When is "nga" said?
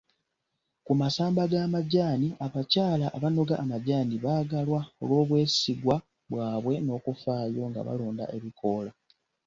7.69-7.81